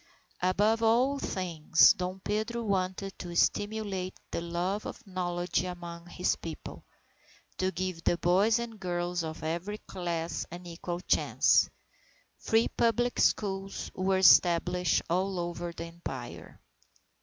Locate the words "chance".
11.01-11.69